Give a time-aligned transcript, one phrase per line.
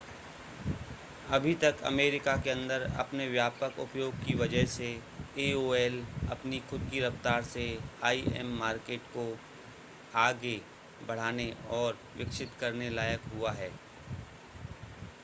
[1.29, 4.87] अभी तक अमेरिका के अंदर अपने व्यापक उपयोग की वजह से
[5.39, 5.99] aol
[6.31, 7.65] अपनी खुद की रफ़्तार से
[8.11, 9.25] im मार्केट को
[10.19, 10.59] आगे
[11.07, 11.51] बढ़ाने
[11.73, 13.69] और विकसित करने लायक हुआ है